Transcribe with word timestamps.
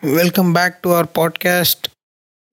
Welcome 0.00 0.52
back 0.52 0.80
to 0.80 0.94
our 0.94 1.08
podcast 1.18 1.86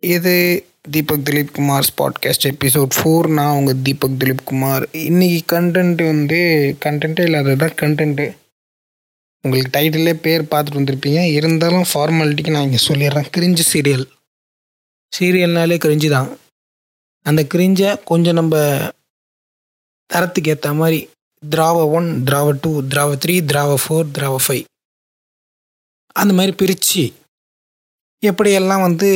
இது 0.03 0.65
Deepak 0.91 1.23
Dilip 1.23 1.51
Kumar's 1.53 1.91
podcast 1.97 2.47
episode 2.47 2.89
four 2.95 3.33
நான் 3.33 3.55
உங்கள் 3.55 3.81
தீபக் 3.83 4.17
திலீப் 4.19 4.43
குமார் 4.43 4.83
இன்றைக்கி 4.83 5.39
கண்டென்ட் 5.51 6.05
வந்து 6.05 6.39
கண்டென்ட்டே 6.85 7.23
இல்லாதது 7.23 7.57
தான் 7.57 7.73
கண்டென்ட்டு 7.73 8.25
உங்களுக்கு 9.41 9.79
டைட்டிலே 9.79 10.13
பேர் 10.13 10.43
பார்த்துட்டு 10.43 10.79
வந்திருப்பீங்க. 10.79 11.21
இருந்தாலும் 11.31 11.85
ஃபார்மாலிட்டிக்கு 11.93 12.51
நான் 12.51 12.63
இங்கே 12.63 12.85
சொல்லிடுறேன். 12.87 13.29
கிரிஞ்சு 13.37 13.63
சீரியல் 13.73 14.05
சீரியல்னாலே 15.19 15.77
கிரிஞ்சு 15.85 16.09
தான். 16.09 16.37
அந்த 17.21 17.47
கிரிஞ்சை 17.53 18.03
கொஞ்சம் 18.03 18.33
நம்ம 18.33 18.55
தரத்துக்கு 20.13 20.49
ஏற்ற 20.49 20.73
மாதிரி 20.73 21.09
திராவ 21.43 21.91
ஒன் 21.91 22.23
திராவ 22.25 22.57
டூ 22.61 22.81
திராவ 22.81 23.15
த்ரீ 23.25 23.37
திராவ 23.51 23.77
ஃபோர் 23.87 24.11
திராவ 24.13 24.35
ஃபைவ் 24.47 24.63
அந்த 26.11 26.33
மாதிரி 26.33 26.55
பிரித்து 26.55 27.13
எப்படியெல்லாம் 28.23 28.83
வந்து 28.85 29.09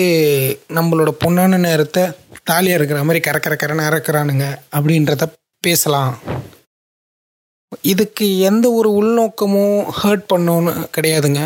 நம்மளோட 0.77 1.12
பொண்ணான 1.23 1.59
நேரத்தை 1.59 2.03
தாலியாக 2.49 2.77
இருக்கிற 2.80 2.99
மாதிரி 3.03 3.21
கரக்கர 3.27 3.53
கரன்னு 3.55 3.88
இறக்குறானுங்க 3.89 4.45
அப்படின்றத 4.76 5.26
பேசலாம். 5.63 6.13
இதுக்கு 7.91 8.26
எந்த 8.49 8.66
ஒரு 8.77 8.90
உள்நோக்கமும் 8.99 9.77
ஹர்ட் 9.99 10.26
பண்ணோன்னு 10.31 10.71
கிடையாதுங்க. 10.95 11.41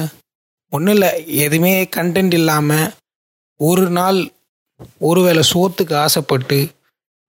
ஒன்றும் 0.73 0.93
இல்லை 0.93 1.11
எதுவுமே 1.45 1.73
கண்டென்ட் 1.95 2.35
இல்லாமல் 2.39 2.93
ஒரு 3.59 3.85
நாள் 3.97 4.19
ஒருவேளை 5.09 5.43
சோத்துக்கு 5.51 5.95
ஆசைப்பட்டு 6.05 6.57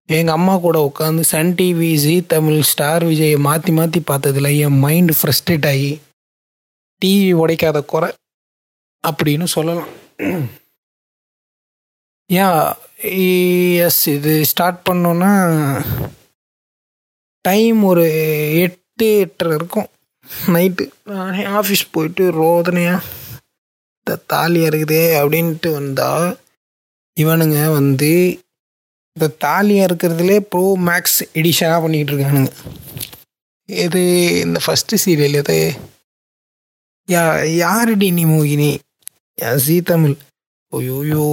எங்கள் 0.09 0.37
அம்மா 0.37 0.55
கூட 0.65 0.77
உட்காந்து 0.89 1.23
Sun 1.31 1.53
TV 1.59 1.91
Zee 2.03 2.15
Tamil 2.33 2.67
Star 2.71 3.03
விஜயை 3.09 3.37
மாற்றி 3.47 3.71
மாற்றி 3.77 4.01
பார்த்ததுல 4.09 4.51
என் 4.65 4.81
மைண்டு 4.83 5.15
ஃப்ரஸ்ட்ரேட் 5.19 5.67
ஆகி 5.71 5.93
டிவி 7.01 7.31
உடைக்காத 7.43 7.79
குறை 7.93 8.09
அப்படின்னு 9.03 9.47
சொல்லலாம். 9.55 9.89
ஏன் 12.29 12.69
எஸ் 13.87 13.99
e, 14.07 14.13
இது 14.15 14.31
ஸ்டார்ட் 14.51 14.79
பண்ணோன்னா 14.87 15.33
டைம் 17.45 17.79
ஒரு 17.89 18.05
எட்டு 18.63 19.07
எட்டரை 19.25 19.51
இருக்கும். 19.59 19.89
நைட்டு 20.53 20.85
நானே 21.11 21.43
ஆஃபீஸ் 21.59 21.83
போயிட்டு 21.91 22.23
ரோதனையாக 22.39 23.05
இந்த 23.99 24.17
தாலியாக 24.33 24.71
இருக்குதே 24.71 25.03
அப்படின்ட்டு 25.19 25.71
வந்தால் 25.71 26.27
இவனுங்க 27.17 27.59
வந்து 27.71 28.11
இந்த 29.15 29.27
தாலியாக 29.45 29.87
இருக்கிறதுலே 29.89 30.39
ப்ரோ 30.51 30.65
மேக்ஸ் 30.89 31.19
எடிஷனாக 31.39 31.81
பண்ணிக்கிட்டு 31.83 32.13
இருக்கானுங்க. 32.13 32.51
இது 33.69 34.01
இந்த 34.45 34.59
ஃபஸ்ட்டு 34.65 35.01
சீரியல் 35.05 35.39
எது? 35.43 35.59
யா 37.07 37.23
யாரடி 37.63 38.09
நீ 38.17 38.25
மோகினி? 38.25 38.71
என் 39.41 39.59
ஜீ 39.63 39.75
தமிழ். 39.81 40.15
ஐயோயோ. 40.71 41.25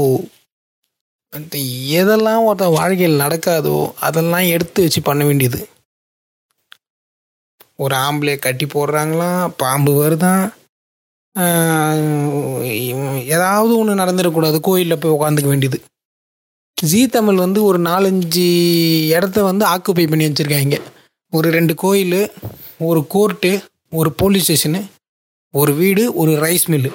அந்த 1.32 1.54
எதெல்லாம் 1.98 2.42
ஒருத்தன் 2.46 2.76
வாழ்க்கையில் 2.78 3.20
நடக்காதோ 3.20 3.76
அதெல்லாம் 4.06 4.46
எடுத்து 4.54 4.82
வச்சு 4.82 5.00
பண்ண 5.02 5.22
வேண்டியது. 5.24 5.60
ஒரு 7.82 7.94
ஆம்பளையை 8.06 8.38
கட்டி 8.38 8.66
போடுறாங்களாம் 8.66 9.52
பாம்பு 9.62 9.92
வருதான் 10.00 10.44
ஏதாவது 13.34 13.72
ஒன்று 13.78 13.94
நடந்துடக்கூடாது 14.02 14.58
கோயிலில் 14.68 15.00
போய் 15.04 15.16
உட்காந்துக்க 15.18 15.48
வேண்டியது. 15.52 15.78
ஜி 16.90 17.00
தமிழ் 17.06 17.40
வந்து 17.44 17.60
ஒரு 17.70 17.80
நாலஞ்சு 17.80 18.46
இடத்த 19.16 19.44
வந்து 19.50 19.64
ஆக்குப்பை 19.72 20.06
பண்ணி 20.08 20.26
வச்சுருக்காங்க. 20.26 20.78
ஒரு 21.30 21.48
ரெண்டு 21.56 21.74
கோயில் 21.84 22.20
ஒரு 22.90 23.02
கோர்ட்டு 23.06 23.52
ஒரு 24.00 24.12
போலீஸ் 24.20 24.46
ஸ்டேஷனு 24.46 24.82
ஒரு 25.60 25.72
வீடு 25.80 26.04
ஒரு 26.22 26.32
ரைஸ் 26.44 26.70
மில்லு. 26.72 26.92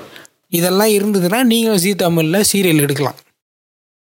இதெல்லாம் 0.51 0.91
இருந்ததுன்னா 0.97 1.39
நீங்கள் 1.51 1.81
ஜீ 1.83 1.91
தமிழில் 2.03 2.47
சீரியல் 2.51 2.83
எடுக்கலாம். 2.85 3.17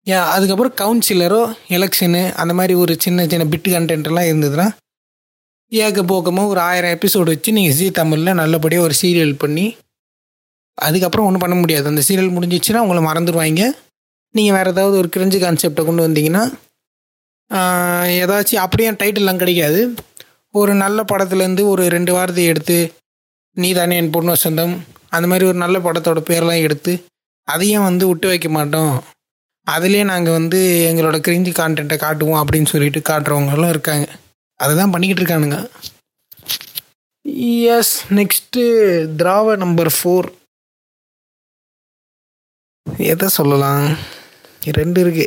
ஏன் 0.06 0.28
அதுக்கப்புறம் 0.34 0.75
கவுன்சிலரோ 0.81 1.41
எலெக்ஷனு 1.77 2.22
அந்த 2.42 2.53
மாதிரி 2.59 2.75
ஒரு 2.83 2.92
சின்ன 3.05 3.27
சின்ன 3.33 3.45
பிட்டு 3.53 3.70
கண்டென்ட்லாம் 3.75 4.28
இருந்ததுன்னா 4.31 4.66
ஏக்க 5.72 6.00
போக்கமாக 6.12 6.50
ஒரு 6.53 6.60
ஆயிரம் 6.69 6.94
எபிசோடு 6.97 7.32
வச்சு 7.32 7.50
நீங்கள் 7.56 7.77
ஜீ 7.78 7.87
தமிழில் 7.99 8.38
நல்லபடியாக 8.41 8.87
ஒரு 8.88 8.94
சீரியல் 9.03 9.34
பண்ணி 9.43 9.66
அதுக்கப்புறம் 10.78 11.27
ஒன்றும் 11.28 11.44
பண்ண 11.44 11.56
முடியாது. 11.60 11.87
அந்த 11.93 12.03
சீரியல் 12.09 12.34
முடிஞ்சிச்சுன்னா 12.37 12.83
உங்களை 12.84 13.03
மறந்துடுவாங்க 13.09 13.65
நீங்கள் 14.34 14.56
வேறு 14.56 14.72
ஏதாவது 14.75 14.97
ஒரு 15.03 15.09
கிரிஞ்சு 15.15 15.38
கான்செப்டை 15.44 15.83
கொண்டு 15.88 16.06
வந்தீங்கன்னா 16.06 16.44
ஏதாச்சும் 18.21 18.62
அப்படியே 18.65 18.91
டைட்டில்லாம் 19.00 19.41
கிடைக்காது. 19.43 19.81
ஒரு 20.54 20.72
நல்ல 20.83 20.99
படத்துலேருந்து 21.10 21.62
ஒரு 21.72 21.83
ரெண்டு 21.94 22.12
வாரத்தை 22.16 22.44
எடுத்து 22.53 22.78
நீ 23.56 23.69
தானே 23.78 23.97
என் 24.00 24.15
பொண்ணு 24.16 24.34
வசந்தம் 24.37 24.75
அந்த 25.10 25.26
மாதிரி 25.31 25.48
ஒரு 25.50 25.59
நல்ல 25.65 25.76
படத்தோட 25.78 26.21
பேர்லாம் 26.31 26.65
எடுத்து 26.66 26.93
அதையும் 27.48 27.87
வந்து 27.88 28.04
விட்டு 28.09 28.26
வைக்க 28.28 28.48
மாட்டோம். 28.48 28.94
அதுலேயே 29.71 30.04
நாங்கள் 30.04 30.37
வந்து 30.38 30.60
எங்களோட 30.91 31.16
கிரிஞ்சி 31.26 31.53
கான்டென்ட்டை 31.60 31.98
காட்டுவோம் 31.98 32.43
அப்படின்னு 32.43 32.72
சொல்லிட்டு 32.72 33.00
காட்டுறவங்களும் 33.00 33.69
இருக்காங்க. 33.69 34.06
அதை 34.60 34.72
தான் 34.76 34.93
பண்ணிக்கிட்டு 34.94 35.22
இருக்கானுங்க. 35.22 35.59
எஸ் 37.76 37.94
நெக்ஸ்ட்டு 38.19 38.62
திராவ 39.21 39.56
நம்பர் 39.56 39.91
ஃபோர் 39.98 40.28
எதை 42.97 43.28
சொல்லலாம்? 43.28 43.84
ரெண்டு 44.78 45.00
இருக்கு. 45.00 45.27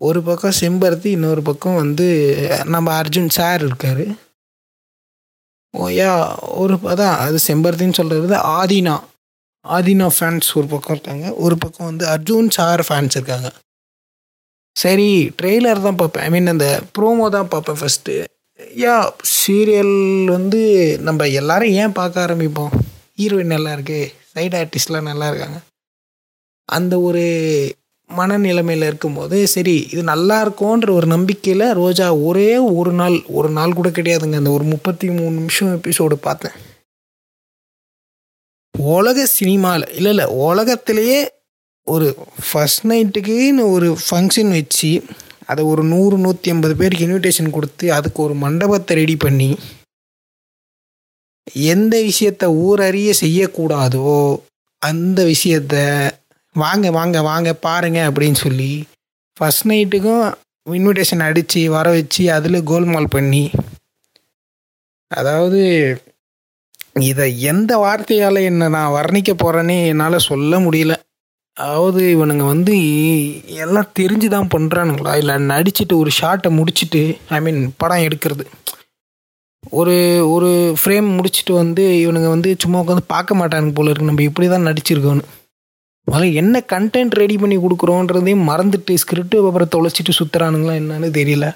ஒரு 0.00 0.20
பக்கம் 0.22 0.58
செம்பருத்தி 0.60 1.10
இன்னொரு 1.16 1.42
பக்கம் 1.42 1.80
வந்து 1.82 2.06
நம்ம 2.64 2.88
அர்ஜுன் 3.00 3.28
சார் 3.38 3.62
இருக்கார். 3.64 4.04
ஓயா 5.74 6.10
ஒரு 6.42 6.74
அதான் 6.92 7.16
அது 7.16 7.38
செம்பருத்தின்னு 7.46 7.98
சொல்கிறது 8.00 8.36
ஆதினா. 8.36 8.94
ஆதினா 9.64 10.06
ஃபேன்ஸ் 10.16 10.48
ஒரு 10.54 10.66
பக்கம் 10.66 10.94
இருக்காங்க. 10.96 11.26
ஒரு 11.34 11.56
பக்கம் 11.58 11.86
வந்து 11.86 12.04
அர்ஜுன் 12.06 12.48
சார் 12.48 12.82
ஃபேன்ஸ் 12.88 13.16
இருக்காங்க. 13.18 13.48
சரி 14.76 15.08
ட்ரெய்லர் 15.42 15.86
தான் 15.86 15.96
பார்ப்பேன். 15.96 16.24
ஐ 16.24 16.30
மீன் 16.30 16.46
அந்த 16.46 16.68
ப்ரோமோ 16.98 17.28
தான் 17.28 17.48
பார்ப்பேன் 17.48 17.80
ஃபஸ்ட்டு 17.80 18.14
யா 18.84 18.96
சீரியல் 19.38 20.24
வந்து 20.24 20.60
நம்ம 21.00 21.26
எல்லாரும் 21.28 21.68
ஏன் 21.68 21.92
பார்க்க 21.92 22.26
ஆரம்பிப்போம்? 22.26 22.74
ஹீரோயின் 23.18 23.54
நல்லா 23.54 23.72
இருக்கு. 23.72 24.12
சைடு 24.34 24.54
ஆர்டிஸ்ட்லாம் 24.60 25.08
நல்லா 25.10 25.28
இருக்காங்க. 25.28 25.58
அந்த 26.68 27.00
ஒரு 27.00 27.24
மனநிலைமையில் 28.10 28.86
இருக்கும்போது 28.86 29.46
சரி 29.46 29.86
இது 29.92 30.02
நல்லா 30.02 30.36
இருக்கும்ன்ற 30.44 30.90
ஒரு 30.90 31.06
நம்பிக்கையில் 31.06 31.66
ரோஜா 31.72 32.06
ஒரே 32.24 32.56
ஒரு 32.58 32.92
நாள் 32.92 33.16
ஒரு 33.28 33.48
நாள் 33.48 33.72
கூட 33.72 33.88
கிடையாதுங்க. 33.88 34.36
அந்த 34.36 34.50
ஒரு 34.50 34.64
முப்பத்தி 34.64 35.06
மூணு 35.08 35.34
நிமிஷம் 35.34 35.72
எபிசோடு 35.78 36.14
பார்த்தேன். 36.14 36.56
உலக 38.96 39.26
சினிமாவில் 39.26 39.86
இல்லை 39.90 40.10
இல்லை 40.10 40.26
உலகத்திலேயே 40.26 41.20
ஒரு 41.86 42.06
ஃபஸ்ட் 42.46 42.86
நைட்டுக்குன்னு 42.86 43.64
ஒரு 43.70 43.96
ஃபங்க்ஷன் 44.06 44.50
வச்சு 44.50 44.90
அதை 45.46 45.64
ஒரு 45.64 45.82
நூறு 45.84 46.16
நூற்றி 46.18 46.50
ஐம்பது 46.50 46.76
பேருக்கு 46.76 47.06
இன்விடேஷன் 47.06 47.50
கொடுத்து 47.50 47.92
அதுக்கு 47.92 48.22
ஒரு 48.22 48.34
மண்டபத்தை 48.34 48.96
ரெடி 48.96 49.16
பண்ணி 49.16 49.58
எந்த 51.70 51.94
விஷயத்த 52.02 52.44
ஊரறிய 52.66 53.10
செய்யக்கூடாதோ 53.20 54.40
அந்த 54.82 55.24
விஷயத்த 55.24 55.74
வாங்க 56.54 56.86
வாங்க 56.90 57.18
வாங்க 57.22 57.50
பாருங்க 57.66 58.00
அப்படின்னு 58.08 58.38
சொல்லி 58.44 58.72
ஃபஸ்ட் 59.36 59.66
நைட்டுக்கும் 59.70 60.24
இன்விடேஷன் 60.66 61.24
அடித்து 61.28 61.62
வர 61.76 61.86
வச்சு 61.90 62.22
அதில் 62.32 62.66
கோல்மால் 62.70 63.14
பண்ணி. 63.14 63.44
அதாவது 65.10 65.60
இதை 67.10 67.26
எந்த 67.50 67.72
வார்த்தையால் 67.76 68.38
என்ன 68.50 68.68
நான் 68.68 68.94
வர்ணிக்க 68.98 69.30
போகிறேன்னே 69.34 69.78
என்னால் 69.86 70.26
சொல்ல 70.30 70.58
முடியல. 70.58 70.94
அதாவது 71.56 72.00
இவனுங்க 72.14 72.44
வந்து 72.52 72.74
எல்லாம் 73.64 73.92
தெரிஞ்சு 74.00 74.28
தான் 74.28 74.52
பண்ணுறானுங்களா 74.54 75.12
இல்லை 75.22 75.34
நடிச்சுட்டு 75.52 75.94
ஒரு 76.02 76.10
ஷார்ட்டை 76.20 76.50
முடிச்சுட்டு 76.58 77.02
ஐ 77.36 77.40
மீன் 77.40 77.60
படம் 77.82 78.04
எடுக்கிறது. 78.06 78.44
ஒரு 79.80 79.96
ஒரு 80.34 80.48
ஃப்ரேம் 80.80 81.08
முடிச்சுட்டு 81.16 81.52
வந்து 81.62 81.84
இவனுங்க 82.04 82.28
வந்து 82.28 82.50
சும்மா 82.64 82.80
உட்காந்து 82.82 83.12
பார்க்க 83.14 83.40
மாட்டானுங்க 83.40 83.74
போல 83.78 83.90
இருக்கு. 83.90 84.10
நம்ம 84.10 84.24
இப்படி 84.30 84.48
தான் 84.48 84.68
நடிச்சிருக்கோன்னு 84.70 85.24
முதல்ல 86.08 86.32
என்ன 86.40 86.56
கண்டென்ட் 86.72 87.14
ரெடி 87.20 87.36
பண்ணி 87.42 87.56
கொடுக்குறோன்றதையும் 87.60 88.48
மறந்துட்டு 88.48 88.94
ஸ்கிரிப்ட் 89.02 89.36
பேப்பரை 89.44 89.66
தொலைச்சிட்டு 89.74 90.12
சுற்றுறானுங்களா 90.18 90.74
என்னன்னு 90.80 91.08
தெரியல. 91.20 91.46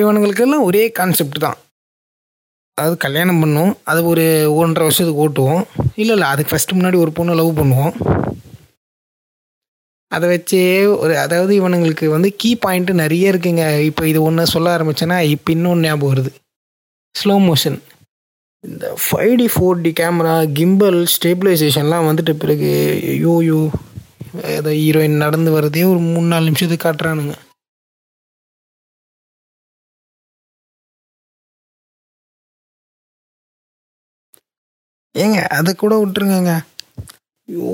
இவனுங்களுக்கெல்லாம் 0.00 0.66
ஒரே 0.70 0.82
கான்செப்ட் 0.98 1.38
தான். 1.46 1.56
அதாவது 2.78 2.96
கல்யாணம் 3.04 3.40
பண்ணுவோம் 3.42 3.72
அது 3.90 4.00
ஒரு 4.12 4.24
ஒன்றரை 4.62 4.84
வருஷத்துக்கு 4.86 5.22
ஓட்டுவோம். 5.26 5.62
இல்லை 6.02 6.14
இல்லை 6.16 6.28
அதுக்கு 6.32 6.52
ஃபஸ்ட்டு 6.52 6.76
முன்னாடி 6.78 6.98
ஒரு 7.04 7.12
பொண்ணை 7.18 7.34
லவ் 7.40 7.58
பண்ணுவோம். 7.60 7.94
அதை 10.12 10.26
வச்சே 10.32 10.62
ஒரு 11.02 11.14
அதாவது 11.24 11.52
இவனுங்களுக்கு 11.60 12.06
வந்து 12.16 12.28
கீ 12.40 12.50
பாயிண்ட்டு 12.64 13.00
நிறைய 13.02 13.32
இருக்குங்க. 13.32 13.64
இப்போ 13.90 14.02
இது 14.10 14.18
ஒன்று 14.28 14.52
சொல்ல 14.54 14.76
ஆரம்பிச்சேன்னா 14.76 15.18
இப்போ 15.34 15.50
இன்னொன்று 15.56 15.86
ஞாபகம் 15.88 16.12
வருது. 16.12 16.32
ஸ்லோ 17.14 17.34
மோஷன் 17.48 17.78
இந்த 18.64 18.86
five 19.04 19.32
D 19.40 19.46
four 19.54 19.82
D 19.84 19.90
camera 20.00 20.36
gimbal 20.58 21.00
ஸ்டேபிளைசேஷன்லாம் 21.14 22.06
வந்துட்ட 22.08 22.32
பிறகு 22.42 22.70
யோ 23.24 23.34
யோ 23.50 23.60
ஏதோ 24.58 24.70
ஹீரோயின் 24.80 25.22
நடந்து 25.24 25.50
வரதே 25.56 25.82
ஒரு 25.92 26.00
மூணு 26.12 26.26
நாலு 26.32 26.48
நிமிஷத்துக்கு 26.48 26.86
காட்டுறானுங்க. 26.86 27.34
ஏங்க 35.14 35.38
அதை 35.58 35.70
கூட 35.74 35.94
விட்டுருங்கங்க. 36.00 36.54
ஐயோ 37.48 37.70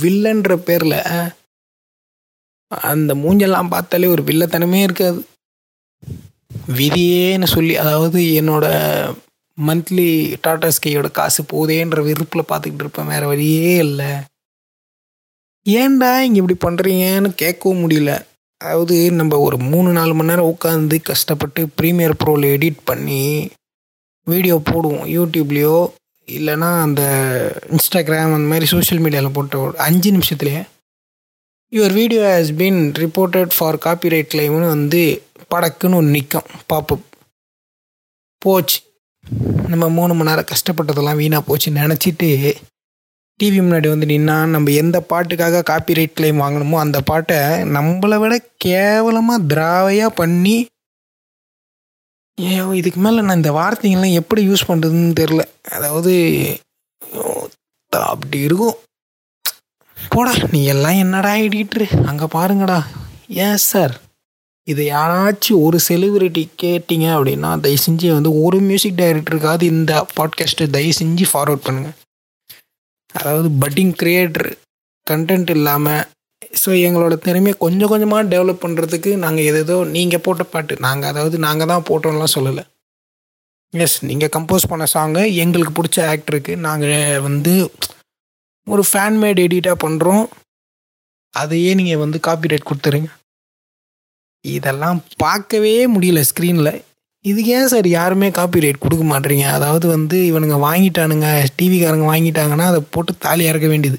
வில்லன்ற 0.00 0.54
பேரில் 0.68 0.98
அந்த 2.90 3.12
மூஞ்செல்லாம் 3.22 3.72
பார்த்தாலே 3.74 4.12
ஒரு 4.14 4.22
வில்லத்தனமே 4.28 4.80
இருக்காது. 4.86 5.20
விதியேன்னு 6.78 7.48
சொல்லி 7.56 7.74
அதாவது 7.82 8.20
என்னோட 8.40 8.66
மந்த்லி 9.58 10.36
டாடா 10.40 10.68
ஸ்கையோட 10.68 11.10
காசு 11.10 11.42
போதேன்ற 11.52 12.02
விருப்பில் 12.02 12.48
பார்த்துக்கிட்டு 12.48 12.84
இருப்பேன். 12.84 13.06
வேறு 13.06 13.26
வழியே 13.26 13.76
இல்லை. 13.76 14.10
ஏன்டா 15.66 16.20
இங்கே 16.20 16.40
இப்படி 16.42 16.56
பண்ணுறீங்கன்னு 16.64 17.30
கேட்கவும் 17.42 17.82
முடியல. 17.84 18.24
அதாவது 18.58 19.12
நம்ம 19.12 19.38
ஒரு 19.38 19.56
மூணு 19.56 19.90
நாலு 19.92 20.14
மணி 20.14 20.28
நேரம் 20.28 20.54
உட்காந்து 20.54 21.02
கஷ்டப்பட்டு 21.02 21.66
ப்ரீமியர் 21.80 22.14
ப்ரோவில் 22.24 22.46
எடிட் 22.56 22.78
பண்ணி 22.84 23.50
வீடியோ 24.24 24.62
போடுவோம். 24.70 25.06
யூடியூப்லேயோ 25.16 25.88
இல்லைன்னா 26.28 26.82
அந்த 26.82 27.02
இன்ஸ்டாகிராம் 27.70 28.36
அந்த 28.36 28.48
மாதிரி 28.52 28.66
சோஷியல் 28.66 29.02
மீடியாவில் 29.02 29.32
போட்ட 29.32 29.72
அஞ்சு 29.76 30.10
நிமிஷத்துலேயே 30.12 30.62
your 31.72 31.92
video 31.92 32.22
has 32.22 32.50
been 32.56 32.80
reported 33.02 33.52
for 33.56 33.76
copyright 33.76 34.32
கிளைம்னு 34.34 34.68
வந்து 34.68 35.02
படக்குன்னு 35.54 35.98
ஒன்று 36.00 36.10
நிற்கும் 36.10 36.50
பாப்பு 36.66 36.96
போச்சு. 38.38 38.78
நம்ம 39.72 39.84
மூணு 39.98 40.12
மணி 40.14 40.30
நேரம் 40.30 40.50
கஷ்டப்பட்டதெல்லாம் 40.52 41.20
வீணாக 41.20 41.46
போச்சு. 41.48 41.68
நினச்சிட்டு 41.80 42.28
டிவி 43.40 43.58
முன்னாடி 43.62 43.88
வந்து 43.92 44.06
நின்னா 44.12 44.36
நம்ம 44.52 44.72
எந்த 44.82 44.98
பாட்டுக்காக 45.10 45.62
காப்பிரைட் 45.70 46.14
கிளைம் 46.18 46.42
வாங்கணுமோ 46.42 46.76
அந்த 46.82 46.98
பாட்டை 47.10 47.38
நம்மளை 47.76 48.18
விட 48.22 48.34
கேவலமாக 48.64 49.46
திராவையாக 49.52 50.16
பண்ணி 50.20 50.56
ஏன் 52.38 52.72
இதுக்கு 52.78 53.00
மேலே 53.04 53.20
நான் 53.26 53.40
இந்த 53.40 53.52
வார்த்தைங்கள்லாம் 53.58 54.18
எப்படி 54.20 54.40
யூஸ் 54.48 54.68
பண்ணுறதுன்னு 54.70 55.18
தெரில 55.20 55.42
அதாவது 55.74 56.14
அப்படி 57.92 58.38
இருக்கும். 58.48 58.76
போடா 59.96 60.32
நீ 60.54 60.60
எல்லாம் 60.72 60.98
என்னடா 61.04 61.30
எடிட்ரு 61.44 61.86
அங்கே 62.10 62.26
பாருங்கடா. 62.34 62.76
ஏன் 63.44 63.62
சார் 63.70 63.94
இதை 64.66 64.84
யாராச்சும் 64.86 65.62
ஒரு 65.62 65.78
செலிபிரிட்டி 65.88 66.42
கேட்டிங்க 66.62 67.06
அப்படின்னா 67.16 67.50
தயவு 67.64 67.82
செஞ்சு 67.86 68.08
வந்து 68.12 68.30
ஒரு 68.44 68.58
மியூசிக் 68.60 69.00
டைரக்டருக்காவது 69.00 69.64
இந்த 69.74 69.92
பாட்காஸ்ட்டை 70.16 70.66
தயவு 70.70 70.94
செஞ்சு 71.00 71.26
ஃபார்வர்ட் 71.32 71.66
பண்ணுங்கள் 71.66 71.96
அதாவது 73.14 73.48
பட்டிங் 73.62 73.94
கிரியேட்டர் 74.00 74.48
கண்டென்ட் 75.06 75.50
இல்லாமல் 75.50 76.04
ஸோ 76.62 76.70
எங்களோட 76.86 77.14
திறமையை 77.18 77.54
கொஞ்சம் 77.58 77.88
கொஞ்சமாக 77.88 78.28
டெவலப் 78.32 78.62
பண்ணுறதுக்கு 78.64 79.10
நாங்கள் 79.16 79.48
எதோ 79.60 79.76
நீங்கள் 79.84 80.22
போட்ட 80.24 80.42
பாட்டு 80.44 80.74
நாங்கள் 80.86 81.10
அதாவது 81.10 81.36
நாங்கள் 81.38 81.70
தான் 81.72 81.86
போட்டோம்லாம் 81.88 82.34
சொல்லலை. 82.36 82.64
எஸ் 83.74 83.96
நீங்கள் 84.04 84.32
கம்போஸ் 84.36 84.70
பண்ண 84.70 84.84
சாங்கை 84.94 85.22
எங்களுக்கு 85.42 85.76
பிடிச்ச 85.78 85.98
ஆக்டருக்கு 86.12 86.52
நாங்கள் 86.66 87.20
வந்து 87.20 87.54
ஒரு 88.66 88.82
ஃபேன் 88.90 89.18
மேட் 89.22 89.42
எடிட்டாக 89.46 89.82
பண்ணுறோம் 89.84 90.24
அதையே 91.34 91.74
நீங்கள் 91.74 92.02
வந்து 92.04 92.18
காப்பிரைட் 92.26 92.68
கொடுத்துருங்க. 92.68 93.10
இதெல்லாம் 94.54 94.98
பார்க்கவே 95.24 95.76
முடியல 95.94 96.22
ஸ்க்ரீனில் 96.30 96.72
இதுக்கு 97.24 97.50
ஏன் 97.58 97.70
சார் 97.72 97.86
யாருமே 97.88 98.28
காப்பி 98.30 98.62
ரேட் 98.64 98.82
கொடுக்க 98.82 99.04
மாட்டேறீங்க 99.04 99.46
அதாவது 99.56 99.86
வந்து 99.94 100.16
இவனுங்க 100.30 100.56
வாங்கிட்டானுங்க 100.66 101.28
டிவிக்காரங்க 101.58 102.06
வாங்கிட்டாங்கன்னா 102.10 102.66
அதை 102.72 102.80
போட்டு 102.94 103.12
தாலி 103.24 103.44
இறக்க 103.50 103.68
வேண்டியது. 103.72 103.98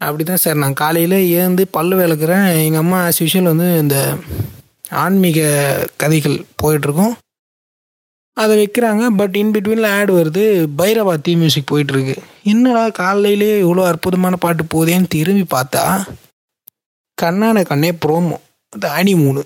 அப்படி 0.00 0.24
தான் 0.24 0.42
சார் 0.42 0.60
நான் 0.62 0.80
காலையில் 0.82 1.16
ஏந்து 1.40 1.62
பல்லு 1.76 1.94
விளக்குறேன். 2.00 2.46
எங்கள் 2.66 2.82
அம்மா 2.82 2.98
ஆஸ் 3.06 3.20
யூஷுவல் 3.22 3.50
வந்து 3.52 3.68
இந்த 3.78 3.96
ஆன்மீக 5.02 5.40
கதைகள் 6.02 6.36
போயிட்டுருக்கோம். 6.62 7.14
அதை 8.36 8.52
வைக்கிறாங்க. 8.60 9.04
பட் 9.20 9.36
இன் 9.40 9.52
பிட்வீனில் 9.54 9.90
ஆட் 9.96 10.12
வருது. 10.18 10.44
பைரவா 10.78 11.14
தீ 11.26 11.34
மியூசிக் 11.42 11.70
போயிட்டுருக்கு. 11.72 12.16
என்னடா 12.52 12.84
காலையிலே 13.00 13.50
இவ்வளோ 13.64 13.82
அற்புதமான 13.90 14.36
பாட்டு 14.44 14.64
போதேன்னு 14.74 15.12
திரும்பி 15.16 15.44
பார்த்தா 15.56 15.84
கண்ணான 17.18 17.62
கண்ணே 17.70 17.90
ப்ரோமோ 18.04 18.38
அது 18.72 18.88
அணி 18.88 19.14
மூணு. 19.14 19.40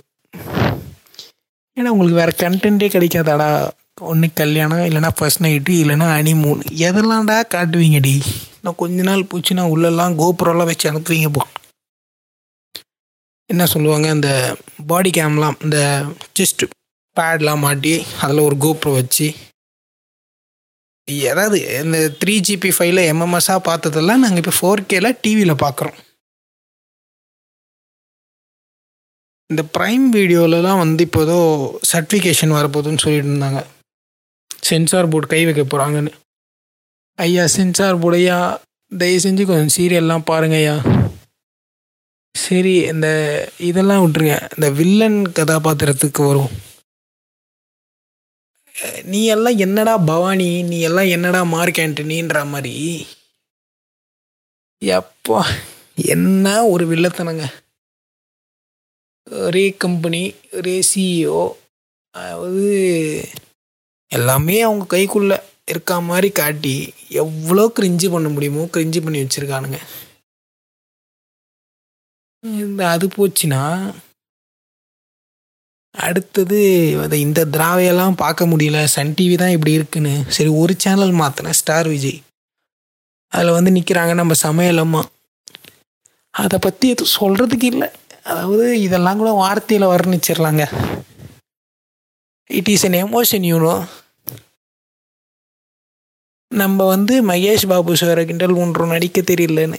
ஏன்னா 1.76 1.92
உங்களுக்கு 1.94 2.20
வேறு 2.20 2.32
கண்டென்ட்டே 2.42 2.88
கிடைக்காதாடா. 2.94 3.48
ஒன்று 4.00 4.26
கல்யாணம் 4.34 4.84
இல்லைனா 4.88 5.10
ஃபர்ஸ்ட் 5.16 5.42
நைட்டு 5.42 5.72
இல்லைனா 5.82 6.06
அணி 6.18 6.34
மூணு. 6.34 6.62
எதெல்லாம்டா 6.88 7.36
காட்டுவீங்கடி 7.54 8.14
நான் 8.62 8.80
கொஞ்ச 8.82 9.02
நாள் 9.02 9.28
போச்சுன்னா 9.30 9.64
உள்ளெல்லாம் 9.74 10.14
கோபுரம்லாம் 10.20 10.70
வச்சு 10.70 10.90
அனுப்புவீங்க 10.90 11.28
போ. 11.28 11.42
என்ன 13.50 13.66
சொல்லுவாங்க 13.66 14.08
அந்த 14.10 14.56
பாடி 14.86 15.10
கேம்லாம் 15.10 15.58
இந்த 15.62 15.78
செஸ்ட் 16.38 16.64
பேட்லாம் 17.16 17.64
மாட்டி 17.66 17.94
அதில் 18.20 18.46
ஒரு 18.48 18.56
கோப்ரோ 18.56 18.92
வச்சு. 18.92 19.26
ஏதாவது 21.08 21.58
இந்த 21.84 21.98
த்ரீ 22.20 22.34
ஜிபி 22.46 22.70
ஃபைவ்ல 22.76 23.00
எம்எம்எஸ்ஸாக 23.12 23.60
பார்த்ததெல்லாம் 23.68 24.22
நாங்கள் 24.24 24.42
இப்போ 24.44 24.54
ஃபோர் 24.60 24.80
கேல 24.92 25.12
டிவியில் 25.20 25.62
பார்க்குறோம் 25.64 25.98
இந்த 29.50 29.62
ப்ரைம் 29.76 30.04
வீடியோலலாம் 30.16 30.82
வந்து 30.82 31.02
இப்போ 31.06 31.20
ஏதோ 31.22 31.38
சர்டிஃபிகேஷன் 31.92 32.54
வரப்போகுதுன்னு 32.58 33.02
சொல்லிட்டு 33.04 33.30
இருந்தாங்க. 33.30 33.60
சென்சார் 34.68 35.10
போர்டு 35.12 35.26
கை 35.32 35.44
வைக்க 35.44 35.62
போகிறாங்கன்னு 35.62 36.12
ஐயா 37.18 37.46
சென்சார் 37.46 38.00
போர்டு 38.02 38.18
ஐயா 38.18 38.38
தயவு 38.92 39.20
செஞ்சு 39.24 39.42
கொஞ்சம் 39.48 39.74
சீரியல்லாம் 39.76 40.28
பாருங்க 40.30 40.56
ஐயா. 40.62 40.76
சரி 42.34 42.74
இந்த 42.92 43.08
இதெல்லாம் 43.68 44.02
விட்டுருங்க. 44.02 44.36
இந்த 44.54 44.70
வில்லன் 44.70 45.18
கதாபாத்திரத்துக்கு 45.38 46.22
வரும். 46.28 46.52
நீ 49.12 49.20
எல்லாம் 49.34 49.56
என்னடா 49.56 49.94
பவானி? 49.98 50.62
நீ 50.62 50.80
எல்லாம் 50.80 51.12
என்னடா 51.16 51.42
மார்க் 51.42 51.80
ஆண்டனின்ற 51.84 52.38
மாதிரி? 52.52 52.74
எப்பா 54.82 55.42
என்ன 56.14 56.66
ஒரு 56.66 56.86
வில்லத்தனங்க. 56.92 57.44
ஒரே 59.26 59.64
கம்பெனி 59.84 60.22
ஒரே 60.56 60.76
சிஇஓ 60.90 61.42
அதாவது 62.14 62.64
எல்லாமே 64.10 64.56
அவங்க 64.62 64.84
கைக்குள்ளே 64.94 65.36
இருக்கா 65.68 65.96
மாதிரி 66.08 66.28
காட்டி 66.32 66.74
எவ்வளோ 67.22 67.64
கிரிஞ்சு 67.76 68.08
பண்ண 68.14 68.28
முடியுமோ 68.28 68.64
கிரிஞ்சு 68.74 69.00
பண்ணி 69.04 69.22
வச்சுருக்கானுங்க. 69.22 69.78
இந்த 72.64 72.82
அது 72.94 73.06
போச்சுன்னா 73.16 73.62
அடுத்தது 75.94 76.58
அதை 77.04 77.16
இந்த 77.20 77.40
திராவையெல்லாம் 77.54 78.20
பார்க்க 78.22 78.50
முடியல 78.52 78.78
சன் 78.94 79.14
டிவி 79.18 79.36
தான் 79.42 79.54
இப்படி 79.56 79.72
இருக்குன்னு. 79.78 80.14
சரி 80.36 80.50
ஒரு 80.62 80.74
சேனல் 80.84 81.14
மாற்றினேன் 81.20 81.58
ஸ்டார் 81.60 81.88
விஜய். 81.94 82.18
அதில் 83.32 83.56
வந்து 83.56 83.70
நிற்கிறாங்க 83.76 84.14
நம்ம 84.20 84.34
சமையலம்மா 84.46 85.02
அதை 86.34 86.58
பற்றி 86.58 86.86
எதுவும் 86.94 87.16
சொல்கிறதுக்கு 87.18 87.66
இல்லை. 87.72 87.88
அதாவது 88.24 88.66
இதெல்லாம் 88.80 89.18
கூட 89.18 89.30
வார்த்தையில் 89.42 89.92
வர்ணிச்சிடலாங்க 89.92 90.64
it 92.50 92.70
is 92.74 92.86
an 92.86 92.98
emotion 93.04 93.46
you know 93.50 93.74
நம்ம 96.50 96.86
வந்து 96.86 97.14
மகேஷ் 97.26 97.68
பாபு 97.68 97.92
சாரை 97.94 98.22
கிண்டல் 98.26 98.60
ஒன்றும் 98.62 98.92
நடிக்க 98.94 99.20
தெரியலன்னு. 99.20 99.78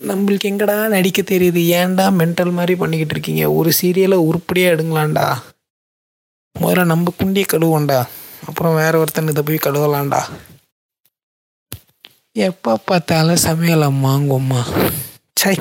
நம்மளுக்கு 0.00 0.50
எங்கடா 0.50 0.76
நடிக்க 0.94 1.20
தெரியுது? 1.22 1.60
ஏன்டா 1.78 2.06
மென்டல் 2.20 2.52
மாதிரி 2.52 2.74
பண்ணிக்கிட்டு 2.74 3.14
இருக்கீங்க? 3.14 3.44
ஒரு 3.52 3.70
சீரியலை 3.80 4.18
உருப்படியாக 4.28 4.74
எடுங்களாண்டா? 4.76 5.26
முதல்ல 6.60 6.84
நம்ம 6.84 7.14
குண்டியை 7.18 7.46
கழுவோண்டா 7.52 7.98
அப்புறம் 8.46 8.74
வேற 8.74 8.98
ஒருத்தன் 8.98 9.28
இதை 9.28 9.42
போய் 9.46 9.64
கழுவலாம்டா. 9.66 10.20
எப்போ 12.48 12.72
பார்த்தாலும் 12.76 13.44
சமையல் 13.48 13.88
அம்மாங்கம்மா 13.90 14.62
சை. 15.42 15.56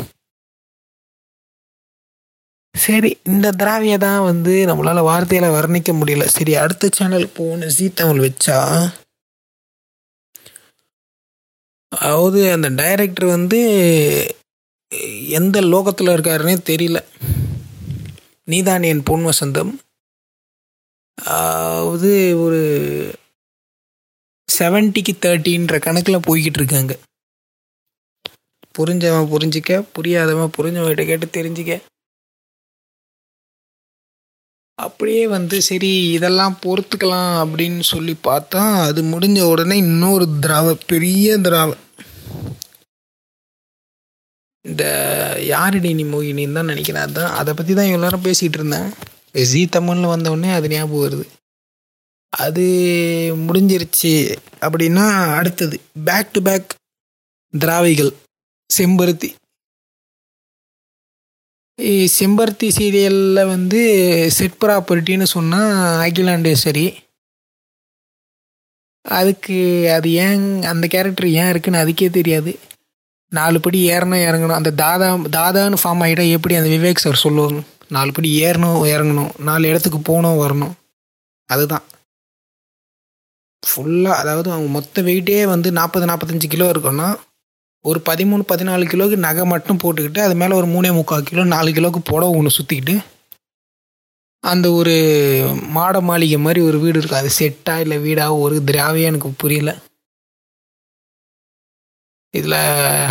சரி 2.83 3.17
இந்த 3.23 3.51
திராவியை 3.51 3.97
தான் 3.97 4.23
வந்து 4.23 4.53
நம்மளால் 4.65 5.07
வார்த்தையில் 5.09 5.55
வர்ணிக்க 5.57 5.91
முடியல. 5.99 6.25
சரி 6.25 6.55
அடுத்த 6.55 6.89
சேனல் 6.97 7.33
போன 7.33 7.67
ஜி 7.67 7.85
தமிழ் 7.89 8.21
வச்சா? 8.25 8.57
அதாவது 11.91 12.51
அந்த 12.51 12.69
டைரக்டர் 12.69 13.25
வந்து 13.25 13.59
எந்த 15.39 15.61
லோகத்தில் 15.61 16.07
இருக்காருன்னே 16.07 16.55
தெரியல. 16.71 16.99
நீதான் 18.43 18.83
என் 18.83 19.03
பொன் 19.03 19.25
வசந்தம் 19.25 19.71
அதாவது 21.17 22.09
ஒரு 22.37 22.61
செவன்ட்டிக்கு 24.49 25.13
தேர்ட்டின்ற 25.25 25.75
கணக்கில் 25.79 26.25
போய்கிட்டு 26.27 26.59
இருக்காங்க. 26.59 26.93
புரிஞ்சவன் 28.77 29.31
புரிஞ்சிக்க 29.33 29.83
புரியாதவன் 29.95 30.55
புரிஞ்சவன்கிட்ட 30.57 31.05
கேட்டு 31.05 31.27
தெரிஞ்சிக்க. 31.37 31.73
அப்படியே 34.77 35.27
வந்து 35.27 35.61
சரி 35.61 36.11
இதெல்லாம் 36.11 36.57
பொறுத்துக்கலாம் 36.65 37.35
அப்படின்னு 37.43 37.79
சொல்லி 37.79 38.15
பார்த்தா 38.23 38.81
அது 38.81 39.01
முடிஞ்ச 39.03 39.41
உடனே 39.41 39.77
இன்னொரு 39.77 40.25
திராவ 40.41 40.73
பெரிய 40.87 41.37
திராவ. 41.37 41.71
இந்த 44.61 44.83
யாரடி 45.45 45.93
நீ 45.93 46.03
மோகினின்னு 46.03 46.53
தான் 46.53 46.65
நினைக்கிறேன். 46.65 47.03
அதான் 47.03 47.33
அதை 47.39 47.53
பற்றி 47.53 47.73
தான் 47.73 47.93
எல்லாரும் 47.97 48.23
பேசிகிட்டு 48.23 48.59
இருந்தேன். 48.59 48.89
ஜி 49.51 49.67
தமிழில் 49.67 50.13
வந்தவுடனே 50.13 50.53
அது 50.53 50.67
ஞாபகம் 50.67 51.03
வருது. 51.05 51.25
அது 52.29 52.65
முடிஞ்சிருச்சு 53.47 54.13
அப்படின்னா 54.61 55.35
அடுத்தது. 55.35 55.81
பேக் 56.03 56.31
டு 56.31 56.41
பேக் 56.41 56.75
திராவிகள் 57.53 58.13
செம்பருத்தி. 58.69 59.29
செம்பருத்தி 62.19 62.67
சீரியலில் 62.77 63.47
வந்து 63.47 63.79
செட் 64.31 64.61
ப்ராப்பர்ட்டின்னு 64.65 65.23
சொன்னால் 65.23 65.73
அகிலாண்டேஸ்வரி. 66.05 66.85
அதுக்கு 69.05 69.57
அது 69.91 70.13
ஏன் 70.13 70.63
அந்த 70.63 70.87
கேரக்டர் 70.87 71.29
ஏன் 71.29 71.49
இருக்குன்னு 71.49 71.83
அதுக்கே 71.83 72.09
தெரியாது. 72.09 72.59
நாலு 73.31 73.59
படி 73.59 73.89
ஏறணும் 73.89 74.23
இறங்கணும். 74.27 74.59
அந்த 74.59 74.71
தாதா 74.71 75.07
தாதான்னு 75.37 75.77
ஃபார்ம் 75.83 76.03
ஆகிட்டா 76.05 76.31
எப்படி 76.31 76.55
அந்த 76.55 76.69
விவேக் 76.69 76.95
சார் 76.95 77.15
சொல்லுவாங்க? 77.15 77.61
நாலு 77.89 78.11
படி 78.11 78.41
ஏறணும் 78.41 78.79
இறங்கணும். 78.95 79.39
நாலு 79.39 79.67
இடத்துக்கு 79.67 79.99
போகணும் 79.99 80.39
வரணும். 80.39 80.73
அதுதான். 81.49 81.83
ஃபுல்லாக 83.63 84.19
அதாவது 84.21 84.51
அவங்க 84.51 84.69
மொத்த 84.69 85.01
வெயிட்டே 85.01 85.43
வந்து 85.45 85.71
நாற்பது 85.71 86.05
நாற்பத்தஞ்சு 86.05 86.47
கிலோ 86.47 86.71
இருக்குன்னா 86.71 87.07
ஒரு 87.85 87.99
பதிமூணு 88.09 88.43
பதினாலு 88.51 88.85
கிலோக்கு 88.91 89.17
நகை 89.25 89.43
மட்டும் 89.45 89.79
போட்டுக்கிட்டு 89.83 90.19
அது 90.19 90.35
மேலே 90.35 90.53
ஒரு 90.55 90.67
மூணே 90.67 90.89
முக்கால் 90.93 91.27
கிலோ 91.29 91.43
நாலு 91.43 91.71
கிலோக்கு 91.71 91.99
புடவை 92.03 92.33
ஒன்று 92.37 92.57
சுற்றிக்கிட்டு 92.57 92.95
அந்த 94.43 94.67
ஒரு 94.71 94.95
மாட 95.75 96.01
மாளிகை 96.01 96.37
மாதிரி 96.37 96.59
ஒரு 96.65 96.77
வீடு 96.79 96.99
இருக்கு. 96.99 97.17
அது 97.17 97.29
செட்டா 97.39 97.75
இல்லை 97.79 97.97
வீடா 97.97 98.25
ஒரு 98.33 98.55
திராவியா 98.69 99.05
எனக்கு 99.11 99.29
புரியல. 99.43 99.71
இதில் 102.33 102.59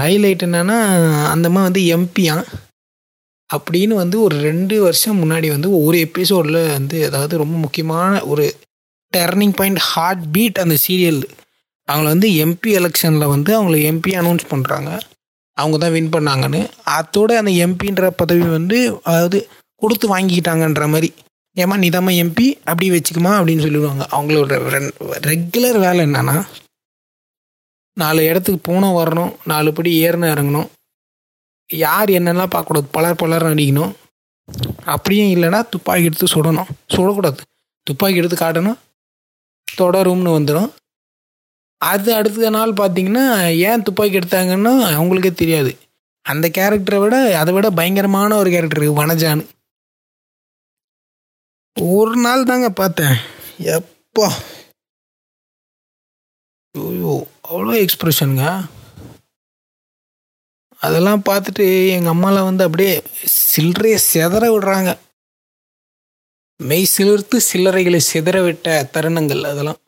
ஹைலைட் 0.03 0.45
என்னென்னா 0.47 0.79
அந்த 1.33 1.51
மாதிரி 1.51 1.65
வந்து 1.67 1.83
எம்பியா 1.97 2.37
அப்படின்னு 3.51 3.95
வந்து 3.95 4.17
ஒரு 4.21 4.37
ரெண்டு 4.41 4.77
வருஷம் 4.83 5.21
முன்னாடி 5.23 5.49
வந்து 5.49 5.69
ஒரு 5.85 5.97
எபிசோடில் 5.99 6.61
வந்து 6.77 6.99
அதாவது 7.07 7.35
ரொம்ப 7.43 7.57
முக்கியமான 7.57 8.23
ஒரு 8.25 8.45
டர்னிங் 9.13 9.57
பாயிண்ட் 9.57 9.81
ஹார்ட் 9.91 10.25
பீட் 10.33 10.63
அந்த 10.65 10.77
சீரியல் 10.87 11.21
அவங்கள 11.89 12.09
வந்து 12.15 12.29
எம்பி 12.45 12.71
எலெக்ஷனில் 12.81 13.33
வந்து 13.35 13.51
அவங்கள 13.57 13.77
எம்பி 13.91 14.13
அனௌன்ஸ் 14.21 14.51
பண்ணுறாங்க 14.51 14.91
அவங்க 15.57 15.77
தான் 15.79 15.95
வின் 15.97 16.15
பண்ணாங்கன்னு. 16.15 16.61
அதோட 16.99 17.33
அந்த 17.41 17.53
எம்பின்ற 17.65 18.07
பதவி 18.21 18.47
வந்து 18.57 18.79
அதாவது 19.03 19.39
கொடுத்து 19.83 20.07
வாங்கிக்கிட்டாங்கன்ற 20.15 20.85
மாதிரி. 20.89 21.09
ஏமா 21.57 21.77
நீதாம்மா 21.83 22.13
எம்பி 22.23 22.47
அப்படி 22.71 22.87
வச்சுக்குமா 22.91 23.33
அப்படின்னு 23.39 23.65
சொல்லிடுவாங்க. 23.67 24.05
அவங்களோட 24.17 24.55
ரெகுலர் 25.29 25.79
வேலை 25.85 26.01
என்னன்னா 26.07 26.37
நாலு 28.03 28.21
இடத்துக்கு 28.29 28.61
போனோம் 28.69 28.97
வரணும். 29.01 29.35
நாலு 29.51 29.73
படி 29.73 29.91
ஏறணும் 30.05 30.33
இறங்கணும். 30.35 30.69
யார் 31.71 32.11
என்னெல்லாம் 32.19 32.53
பார்க்கக்கூடாது? 32.55 32.89
பலர் 32.97 33.21
பலர் 33.23 33.47
அடிக்கணும். 33.51 33.93
அப்படியும் 34.95 35.31
இல்லைன்னா 35.35 35.61
துப்பாக்கி 35.69 36.09
எடுத்து 36.09 36.27
சுடணும். 36.35 36.73
சுடக்கூடாது. 36.95 37.41
துப்பாக்கி 37.87 38.21
எடுத்து 38.23 38.39
காட்டணும். 38.41 38.79
தொடரும்னு 39.69 40.33
வந்துடும் 40.39 40.71
அது 41.93 42.11
அடுத்த 42.15 42.51
நாள் 42.57 42.79
பார்த்தீங்கன்னா 42.81 43.25
ஏன் 43.69 43.83
துப்பாக்கி 43.83 44.19
எடுத்தாங்கன்னு 44.19 44.73
அவங்களுக்கே 44.99 45.33
தெரியாது. 45.35 45.73
அந்த 46.27 46.47
கேரக்டரை 46.59 46.99
விட 47.01 47.17
அதை 47.41 47.53
விட 47.55 47.69
பயங்கரமான 47.71 48.37
ஒரு 48.37 48.51
கேரக்டர் 48.51 48.85
வனஜானு. 49.01 49.45
ஒரு 51.77 52.15
நாள் 52.27 52.49
தாங்க 52.51 52.69
பார்த்தேன். 52.71 53.17
எப்பா. 53.77 54.29
ஐயோ 56.75 57.15
அவ்வளோ 57.51 57.75
எக்ஸ்ப்ரெஷனுங்க 57.85 58.47
அதெல்லாம் 60.81 61.23
பார்த்துட்டு 61.29 61.67
எங்கள் 61.97 62.15
அம்மாலாம் 62.15 62.49
வந்து 62.51 62.65
அப்படியே 62.65 62.95
சில்லறையை 63.53 63.99
செதற 64.13 64.45
விடுறாங்க. 64.55 64.91
மெய் 66.61 66.93
சிலிர்த்து 66.97 67.37
சில்லறைகளை 67.51 68.01
சிதற 68.13 68.37
விட்ட 68.45 68.69
தருணங்கள் 68.95 69.43
அதெல்லாம். 69.53 69.81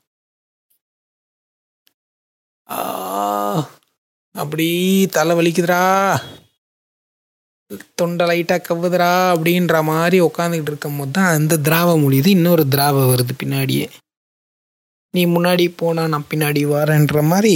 அப்படி 4.34 4.68
தலை 5.06 5.32
வலிக்குதுடா. 5.36 5.82
தொண்டை 7.94 8.24
லைட்டாக 8.28 8.64
கவ்வுதுடா 8.68 9.12
அப்படின்ற 9.34 9.76
மாதிரி 9.84 10.20
உட்காந்துக்கிட்டு 10.20 10.72
இருக்கும் 10.72 10.98
போது 10.98 11.10
தான் 11.10 11.34
அந்த 11.36 11.54
திராவ 11.56 11.90
முடியுது. 12.02 12.26
இன்னொரு 12.26 12.64
திராவ 12.74 13.04
வருது 13.12 13.34
பின்னாடியே. 13.42 13.86
நீ 15.14 15.26
முன்னாடி 15.26 15.64
போனா 15.76 16.02
நான் 16.06 16.28
பின்னாடி 16.30 16.62
வரேன்ற 16.74 17.22
மாதிரி 17.32 17.54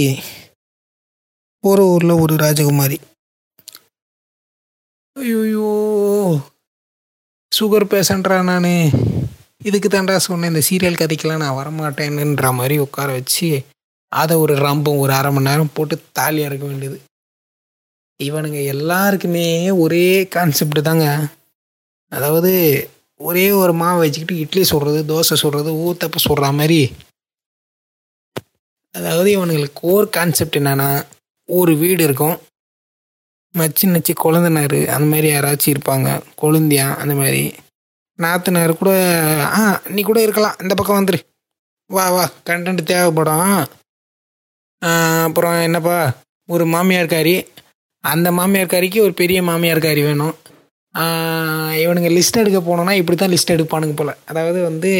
ஒரு 1.63 1.83
ஊரில் 1.93 2.21
ஒரு 2.23 2.35
ராஜகுமாரி. 2.35 2.97
ஐயோ 5.15 5.71
சுகர் 7.51 7.91
பேஷண்ட்ரா 7.93 8.37
நான். 8.43 8.73
இதுக்கு 9.63 9.89
தான்டா 9.89 10.15
சொன்னேன் 10.17 10.51
இந்த 10.53 10.63
சீரியல் 10.69 10.99
கதைக்கெல்லாம் 11.01 11.43
நான் 11.43 11.59
வரமாட்டேன்னுன்ற 11.59 12.53
மாதிரி 12.53 12.77
உட்கார 12.77 13.11
வச்சு 13.11 13.49
அதை 14.11 14.37
ஒரு 14.37 14.55
ரம்பம் 14.55 14.97
ஒரு 14.97 15.13
அரை 15.13 15.31
மணி 15.31 15.49
நேரம் 15.49 15.71
போட்டு 15.73 16.01
தாலி 16.11 16.41
இறக்க 16.41 16.65
வேண்டியது. 16.65 17.01
இவனுங்க 18.19 18.65
எல்லாருக்குமே 18.65 19.71
ஒரே 19.71 20.27
கான்செப்ட் 20.27 20.81
தாங்க. 20.81 21.27
அதாவது 22.09 22.51
ஒரே 23.19 23.51
ஒரு 23.51 23.73
மாவை 23.73 23.97
வச்சுக்கிட்டு 23.97 24.37
இட்லி 24.37 24.61
சுடுறது 24.61 24.99
தோசை 25.11 25.35
சுடுறது 25.41 25.71
ஊத்தப்ப 25.87 26.15
சுடுற 26.29 26.53
மாதிரி. 26.53 26.95
அதாவது 28.95 29.29
இவனுங்களுக்கு 29.37 29.73
கோர் 29.73 30.09
கான்செப்ட் 30.09 30.57
என்னென்னா 30.57 31.05
ஒரு 31.49 31.75
வீடு 31.75 32.03
இருக்கும். 32.03 32.37
மச்சி 33.55 33.85
நச்சி 33.85 34.13
குழந்தனார் 34.23 34.85
அந்த 34.85 35.05
மாதிரி 35.05 35.27
யாராச்சும் 35.31 35.73
இருப்பாங்க. 35.73 36.21
கொழுந்தியா 36.41 36.95
அந்த 36.95 37.13
மாதிரி. 37.15 37.53
நாத்தனார் 38.19 38.77
கூட 38.77 38.91
ஆ 39.57 39.81
நீ 39.87 40.01
கூட 40.01 40.21
இருக்கலாம். 40.21 40.55
இந்த 40.61 40.73
பக்கம் 40.73 41.05
வந்துரு. 41.05 41.19
வா 41.89 42.09
வா 42.09 42.29
கண்டென்ட் 42.45 42.83
தேவைப்படும். 42.83 43.67
அப்புறம் 44.81 45.57
என்னப்பா? 45.67 45.97
ஒரு 46.49 46.65
மாமியார்காரி 46.75 47.35
அந்த 48.03 48.27
மாமியார்காரிக்கு 48.37 48.99
ஒரு 49.07 49.13
பெரிய 49.21 49.39
மாமியார்காரி 49.49 50.01
வேணும். 50.09 50.35
இவனுங்க 51.83 52.09
லிஸ்ட் 52.15 52.39
எடுக்க 52.41 52.59
போனோன்னா 52.61 52.93
இப்படி 53.01 53.17
தான் 53.17 53.33
லிஸ்ட் 53.33 53.53
எடுப்பானுங்க 53.55 53.95
போல். 53.99 54.13
அதாவது 54.31 54.59
வந்து 54.69 54.91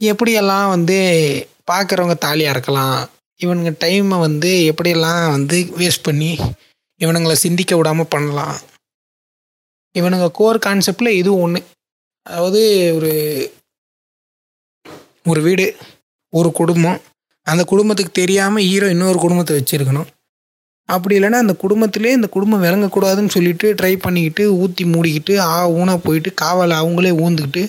எப்படியெல்லாம் 0.00 0.68
வந்து 0.74 0.98
பார்க்குறவங்க 1.70 2.16
தாலியாக 2.24 2.54
இருக்கலாம் 2.54 2.98
இவனுங்க 3.40 3.72
டைமை 3.84 4.16
வந்து 4.26 4.50
எப்படியெல்லாம் 4.70 5.22
வந்து 5.36 5.56
வேஸ்ட் 5.80 6.06
பண்ணி 6.08 6.30
இவனுங்களை 7.00 7.36
சிந்திக்க 7.44 7.72
விடாமல் 7.78 8.12
பண்ணலாம். 8.14 8.56
இவனுங்க 9.94 10.26
கோர் 10.38 10.64
கான்செப்டில் 10.66 11.18
இதுவும் 11.20 11.44
ஒன்று 11.46 11.60
அதாவது 12.26 12.62
ஒரு 12.96 13.12
ஒரு 15.30 15.40
வீடு 15.46 15.66
ஒரு 16.32 16.48
குடும்பம் 16.60 16.98
அந்த 17.50 17.62
குடும்பத்துக்கு 17.72 18.12
தெரியாமல் 18.20 18.66
ஹீரோ 18.68 18.86
இன்னொரு 18.94 19.18
குடும்பத்தை 19.24 19.52
வச்சுருக்கணும். 19.58 20.08
அப்படி 20.88 21.14
இல்லைன்னா 21.18 21.38
அந்த 21.44 21.54
குடும்பத்திலே 21.62 22.12
இந்த 22.18 22.28
குடும்பம் 22.34 22.62
விளங்கக்கூடாதுன்னு 22.64 23.34
சொல்லிட்டு 23.36 23.66
ட்ரை 23.80 23.94
பண்ணிக்கிட்டு 24.04 24.44
ஊற்றி 24.62 24.84
மூடிக்கிட்டு 24.92 25.34
ஆ 25.54 25.56
ஊனா 25.78 25.94
போயிட்டு 26.06 26.30
காவலை 26.42 26.76
அவங்களே 26.82 27.12
ஊந்துக்கிட்டு 27.24 27.62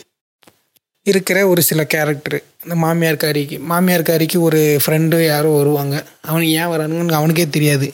இருக்கிற 1.05 1.37
ஒரு 1.51 1.61
சில 1.69 1.81
கேரக்டர் 1.93 2.37
இந்த 2.63 2.75
மாமியார்காரிக்கு 2.83 3.57
மாமியார்காரிக்கு 3.71 4.37
ஒரு 4.47 4.59
ஃப்ரெண்டு 4.83 5.17
யாரோ 5.25 5.49
வருவாங்க. 5.59 5.95
அவனுக்கு 6.29 6.53
ஏன் 6.61 6.71
வரானுங்கன்னு 6.73 7.19
அவனுக்கே 7.19 7.45
தெரியாது. 7.55 7.87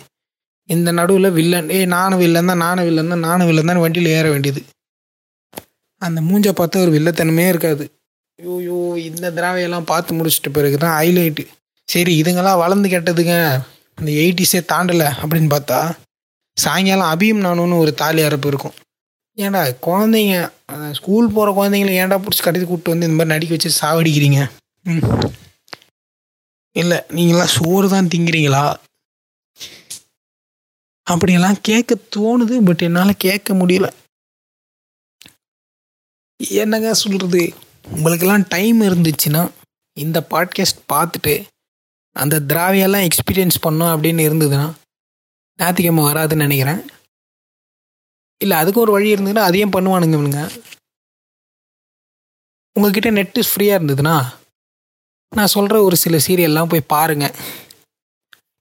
இந்த 0.69 0.89
நடுவில் 0.99 1.35
வில்லன் 1.37 1.69
ஏய் 1.77 1.91
நானும் 1.97 2.21
வில்லன் 2.23 2.49
தான் 2.51 2.63
நானும் 2.65 2.87
வில்லன் 2.89 3.11
தான் 3.13 3.25
நானும் 3.29 3.49
வில்லன் 3.49 3.69
தான் 3.71 3.83
வண்டியில் 3.85 4.09
ஏற 4.19 4.25
வேண்டியது. 4.33 4.61
அந்த 6.01 6.19
மூஞ்ச 6.29 6.47
பார்த்தா 6.59 6.83
ஒரு 6.85 6.93
வில்லத்தனமே 6.97 7.45
இருக்காது. 7.53 7.85
ஐயோ 8.39 8.79
இந்த 9.09 9.25
திராவையெல்லாம் 9.37 9.89
பார்த்து 9.91 10.17
முடிச்சிட்ட 10.17 10.49
பிறகு 10.57 10.77
தான் 10.83 10.95
ஹைலைட்டு 10.99 11.43
சரி 11.87 12.21
இதுங்கெல்லாம் 12.21 12.57
வளர்ந்து 12.57 12.89
கெட்டதுங்க. 12.89 13.35
இந்த 13.99 14.11
எயிட்டிஸே 14.11 14.61
தாண்டலை 14.71 15.07
அப்படின்னு 15.23 15.49
பார்த்தா 15.55 15.79
சாயங்காலம் 16.57 17.11
அபியும் 17.11 17.45
நானும்னு 17.45 17.77
ஒரு 17.77 17.93
தாலி 17.93 18.21
அறப்பு 18.21 18.47
இருக்கும். 18.47 18.73
ஏன்டா 19.37 19.61
குழந்தைங்க 19.81 20.35
ஸ்கூல் 20.91 21.31
போகிற 21.31 21.49
குழந்தைங்கள 21.51 21.93
ஏன்டா 22.01 22.17
பிடிச்சி 22.17 22.41
கட்டி 22.41 22.59
கூப்பிட்டு 22.59 22.89
வந்து 22.89 23.07
இந்த 23.07 23.17
மாதிரி 23.17 23.33
நடிக்க 23.33 23.55
வச்சு 23.55 23.79
சாவடிக்கிறீங்க? 23.81 24.51
ம். 24.83 25.31
இல்லை 26.71 26.97
நீங்களாம் 27.09 27.53
சோறு 27.57 27.89
தான் 27.89 28.07
திங்கிறீங்களா? 28.07 28.75
அப்படியெல்லாம் 31.07 31.57
கேட்க 31.61 31.95
தோணுது 32.15 32.65
பட் 32.65 32.81
என்னால் 32.81 33.17
கேட்க 33.17 33.53
முடியல. 33.53 33.87
என்னங்க 36.49 36.93
சொல்கிறது 36.93 37.53
உங்களுக்கெல்லாம் 37.91 38.47
டைம் 38.47 38.81
இருந்துச்சுன்னா 38.81 39.51
இந்த 39.97 40.27
பாட்காஸ்ட் 40.29 40.81
பார்த்துட்டு 40.93 41.33
அந்த 42.15 42.35
திராவியெல்லாம் 42.49 43.07
எக்ஸ்பீரியன்ஸ் 43.07 43.63
பண்ணோம் 43.65 43.93
அப்படின்னு 43.93 44.21
இருந்ததுன்னா 44.27 44.67
ஞாத்திக்கிழமை 45.59 46.03
வராதுன்னு 46.09 46.45
நினைக்கிறேன். 46.45 46.81
இல்லை 48.41 48.55
அதுக்கு 48.57 48.79
ஒரு 48.79 48.91
வழி 48.91 49.13
இருந்ததுன்னா 49.13 49.43
அதையும் 49.49 49.75
பண்ணுவானுங்க 49.75 50.17
இவனுங்க. 50.17 50.41
உங்ககிட்ட 52.75 53.09
நெட்டு 53.11 53.41
ஃப்ரீயாக 53.49 53.77
இருந்ததுன்னா 53.79 54.15
நான் 55.31 55.53
சொல்கிற 55.53 55.75
ஒரு 55.83 55.95
சில 55.95 56.15
சீரியல்லாம் 56.25 56.69
போய் 56.69 56.91
பாருங்கள் 56.93 57.35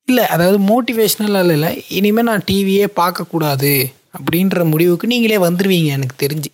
இல்லை 0.08 0.24
அதாவது 0.26 0.58
மோட்டிவேஷ்னல் 0.70 1.52
இல்லை 1.52 1.72
இனிமேல் 1.88 2.28
நான் 2.30 2.46
டிவியே 2.50 2.86
பார்க்கக்கூடாது 3.00 3.72
அப்படின்ற 4.16 4.64
முடிவுக்கு 4.70 5.06
நீங்களே 5.06 5.38
வந்துடுவீங்க 5.46 5.90
எனக்கு 5.96 6.16
தெரிஞ்சு. 6.24 6.50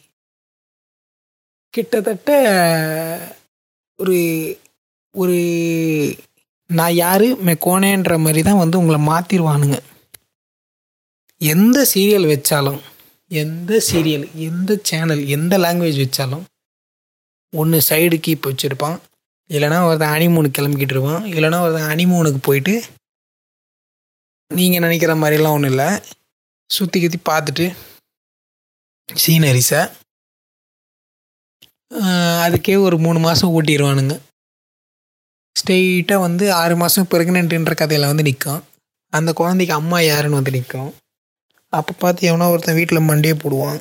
கிட்டத்தட்ட 1.74 2.30
ஒரு 3.98 4.18
ஒரு 5.14 5.38
நான் 6.78 6.94
யாரு? 7.04 7.28
மெக்கோனேன்ற 7.48 8.14
மாதிரி 8.24 8.40
தான் 8.48 8.60
வந்து 8.62 8.80
உங்களை 8.80 8.98
மாற்றிடுவானுங்க 9.10 9.78
எந்த 11.40 11.78
சீரியல் 11.92 12.30
வச்சாலும் 12.32 12.80
எந்த 13.30 13.72
சீரியல் 13.88 14.26
எந்த 14.48 14.70
சேனல் 14.88 15.22
எந்த 15.36 15.54
லாங்குவேஜ் 15.64 16.00
வச்சாலும் 16.04 16.44
ஒன்று 17.52 17.78
சைடு 17.88 18.16
கீப் 18.26 18.48
வச்சுருப்பான். 18.48 18.98
இல்லைனா 19.50 19.78
ஒருத்தன் 19.88 20.14
அனிமூனுக்கு 20.16 20.56
கிளம்பிக்கிட்டு 20.58 20.94
இருப்பான். 20.96 21.22
இல்லைனா 21.34 21.60
ஒருத்தன் 21.64 21.90
அனிமூனுக்கு 21.92 22.40
போயிட்டு 22.48 22.74
நீங்கள் 24.50 24.84
நினைக்கிற 24.84 25.12
மாதிரிலாம் 25.22 25.56
ஒன்றும் 25.56 25.72
இல்லை. 25.72 25.88
சுற்றி 26.70 26.98
சுற்றி 27.02 27.20
பார்த்துட்டு 27.30 27.66
சீனரிஸை 29.08 29.82
அதுக்கே 32.44 32.74
ஒரு 32.86 32.96
மூணு 33.04 33.18
மாதம் 33.26 33.52
ஓட்டிடுவானுங்க 33.56 34.16
ஸ்ட்ரெயிட்டாக 35.56 36.20
வந்து 36.20 36.52
ஆறு 36.52 36.76
மாதம் 36.76 37.08
ப்ரெக்னென்ட்டுன்ற 37.10 37.74
கதையில் 37.74 38.06
வந்து 38.06 38.22
நிற்கும் 38.22 38.62
அந்த 39.12 39.32
குழந்தைக்கு 39.32 39.74
அம்மா 39.74 40.00
யாருன்னு 40.00 40.34
வந்து 40.34 40.50
நிற்கும் 40.50 40.90
அப்போ 41.72 41.92
பார்த்து 41.92 42.26
எவனோ 42.26 42.50
ஒருத்தன் 42.50 42.74
வீட்டில் 42.74 43.08
மண்டியே 43.08 43.34
போடுவான். 43.38 43.80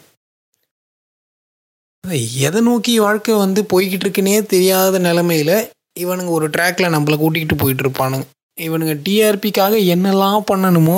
எதை 2.47 2.61
நோக்கி 2.61 2.99
வாழ்க்கை 2.99 3.35
வந்து 3.35 3.61
போய்கிட்டு 3.61 4.05
இருக்குன்னே 4.05 4.35
தெரியாத 4.45 4.99
நிலமையில் 4.99 5.55
இவனுங்க 5.99 6.27
ஒரு 6.27 6.49
ட்ராக்ல 6.49 6.89
நம்மளை 6.95 7.17
கூட்டிகிட்டு 7.19 7.55
போயிட்டு 7.57 7.83
இருப்பானுங்க 7.83 8.25
இவனுங்க 8.57 8.93
டிஆர்பிக்காக 9.05 9.75
என்னெல்லாம் 9.93 10.43
பண்ணணுமோ 10.51 10.97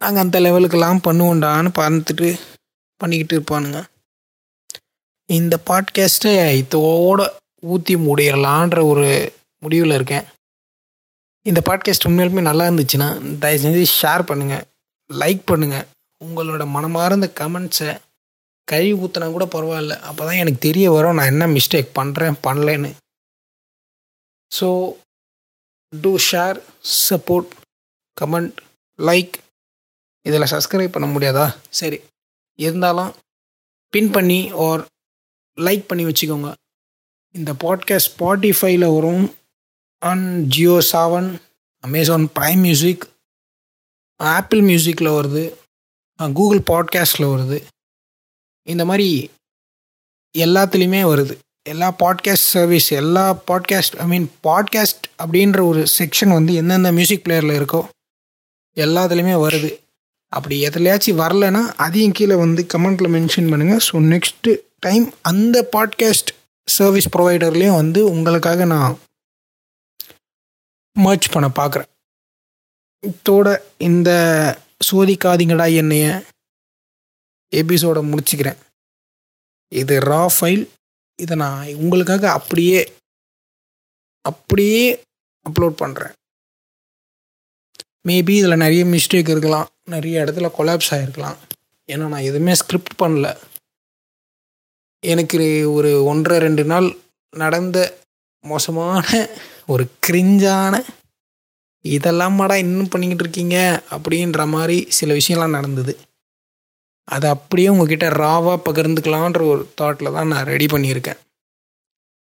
நாங்கள் 0.00 0.22
அந்த 0.22 0.40
லெவலுக்கெல்லாம் 0.40 1.04
பண்ணுவோண்டான்னு 1.04 1.70
பார்த்துட்டு 1.78 2.28
பண்ணிக்கிட்டு 3.00 3.34
இருப்பானுங்க. 3.36 3.78
இந்த 5.28 5.54
பாட்காஸ்ட்டை 5.66 6.34
இதோட 6.62 7.20
ஊற்றி 7.60 7.94
முடியலான்ற 7.94 8.78
ஒரு 8.84 9.08
முடிவில் 9.62 9.94
இருக்கேன். 9.94 10.24
இந்த 11.46 11.60
பாட்காஸ்ட் 11.64 12.06
உண்மையிலுமே 12.08 12.42
நல்லா 12.42 12.64
இருந்துச்சுன்னா 12.68 13.38
தயவு 13.38 13.62
செஞ்சு 13.64 13.84
ஷேர் 14.00 14.22
பண்ணுங்கள் 14.30 14.64
லைக் 15.10 15.42
பண்ணுங்கள் 15.50 15.86
உங்களோட 16.24 16.66
மனமார்ந்த 16.66 17.30
கமெண்ட்ஸை 17.40 17.90
கழுவி 18.64 18.92
ஊற்றினா 18.92 19.26
கூட 19.30 19.44
பரவாயில்ல. 19.44 19.94
அப்போ 20.00 20.24
தான் 20.24 20.40
எனக்கு 20.42 20.58
தெரிய 20.58 20.90
வரும் 20.90 21.14
நான் 21.14 21.26
என்ன 21.26 21.46
மிஸ்டேக் 21.46 21.90
பண்ணுறேன் 21.94 22.36
பண்ணலன்னு. 22.46 22.90
So 24.60 24.68
to 26.00 26.16
share 26.30 26.58
support 27.08 27.50
comment 28.16 28.56
like 28.98 29.34
இதில் 30.26 30.50
சப்ஸ்கிரைப் 30.52 30.96
பண்ண 30.96 31.08
முடியாதா? 31.08 31.56
சரி. 31.70 32.00
இருந்தாலும் 32.58 33.10
பின் 33.92 34.10
பண்ணி 34.10 34.40
ஓர் 34.52 34.80
லைக் 35.56 35.84
பண்ணி 35.86 36.04
வச்சுக்கோங்க. 36.04 36.52
இந்த 37.34 37.52
பாட்காஸ்ட் 37.52 38.10
ஸ்பாட்டிஃபைல 38.12 38.94
வரும் 38.94 39.24
on 40.02 40.24
Jio 40.46 40.82
Saavn 40.92 41.28
Amazon 41.84 42.30
Prime 42.40 42.56
Music 42.56 43.04
Apple 44.20 44.60
மியூசிக்கில் 44.60 45.16
வருது 45.18 45.42
கூகுள் 46.18 46.62
பாட்காஸ்டில் 46.70 47.32
வருது. 47.32 47.58
இந்த 48.66 48.84
மாதிரி 48.84 49.30
எல்லாத்துலேயுமே 50.34 51.02
வருது. 51.04 51.34
எல்லா 51.62 51.94
பாட்காஸ்ட் 52.02 52.48
சர்வீஸ் 52.54 52.90
எல்லா 52.92 53.24
பாட்காஸ்ட் 53.46 53.96
ஐ 53.96 54.06
மீன் 54.06 54.30
பாட்காஸ்ட் 54.42 55.04
அப்படின்ற 55.22 55.66
ஒரு 55.66 55.86
செக்ஷன் 55.98 56.32
வந்து 56.32 56.54
எந்தெந்த 56.54 56.92
மியூசிக் 56.92 57.24
பிளேயரில் 57.28 57.58
இருக்கோ 57.58 57.82
எல்லாத்துலேயுமே 58.76 59.36
வருது. 59.46 59.70
அப்படி 60.32 60.66
எதுலையாச்சும் 60.66 61.20
வரலைன்னா 61.20 61.62
அதையும் 61.76 62.12
கீழே 62.12 62.34
வந்து 62.34 62.66
கமெண்ட்டில் 62.74 63.12
மென்ஷன் 63.12 63.50
பண்ணுங்கள் 63.50 63.84
ஸோ 63.88 63.96
நெக்ஸ்ட்டு 64.12 64.54
டைம் 64.78 65.12
அந்த 65.22 65.68
பாட்காஸ்ட் 65.76 66.30
சர்வீஸ் 66.68 67.12
ப்ரொவைடர்லேயும் 67.16 67.74
வந்து 67.74 68.00
உங்களுக்காக 68.10 68.64
நான் 68.64 68.96
மர்ச் 71.04 71.26
பண்ண 71.32 71.48
பார்க்குறேன். 71.58 71.90
இதோட 73.06 73.48
இந்த 73.88 74.10
சோதிக்காதீங்கடா 74.88 75.66
என்னைய. 75.76 76.06
எபிசோடை 77.52 78.00
முடிச்சுக்கிறேன். 78.12 78.58
இது 79.72 79.94
ரா 80.10 80.22
ஃபைல் 80.36 80.64
இதை 81.22 81.36
நான் 81.36 81.74
உங்களுக்காக 81.82 82.24
அப்படியே 82.38 82.80
அப்படியே 84.28 84.84
அப்லோட் 85.46 85.76
பண்ணுறேன் 85.82 86.14
மேபி 88.08 88.34
இதில் 88.40 88.62
நிறைய 88.64 88.82
மிஸ்டேக் 88.84 89.30
இருக்கலாம். 89.34 89.68
நிறைய 89.94 90.24
இடத்துல 90.24 90.48
கொலாப்ஸ் 90.58 90.92
ஆகிருக்கலாம் 90.96 91.38
ஏன்னா 91.90 92.06
நான் 92.12 92.26
எதுவுமே 92.30 92.54
ஸ்கிரிப்ட் 92.60 93.00
பண்ணல. 93.02 93.26
எனக்கு 95.12 95.40
ஒரு 95.72 95.90
ஒன்றரை 96.04 96.38
ரெண்டு 96.46 96.64
நாள் 96.64 96.88
நடந்த 97.36 97.78
மோசமான 98.44 99.06
ஒரு 99.68 99.84
கிரிஞ்சான 100.06 100.74
இதெல்லாமாடா 101.84 102.54
இன்னும் 102.54 102.88
பண்ணிக்கிட்டு 102.88 103.24
இருக்கீங்க? 103.24 103.82
அப்படின்ற 103.90 104.48
மாதிரி 104.48 104.78
சில 104.90 105.14
விஷயம்லாம் 105.14 105.56
நடந்தது. 105.56 105.94
அதை 107.04 107.30
அப்படியே 107.30 107.68
உங்ககிட்ட 107.68 108.08
ராவாக 108.08 108.60
பகிர்ந்துக்கலான்ற 108.64 109.42
ஒரு 109.50 109.62
தாட்டில் 109.80 110.12
தான் 110.12 110.32
நான் 110.32 110.44
ரெடி 110.44 110.66
பண்ணியிருக்கேன். 110.66 111.20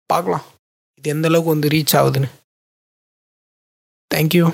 பார்க்கலாம். 0.06 0.46
இது 0.98 1.14
எந்தளவுக்கு 1.14 1.52
வந்து 1.54 1.68
ரீச் 1.68 1.96
ஆகுதுன்னு. 2.00 2.30
தேங்க்யூ 4.14 4.46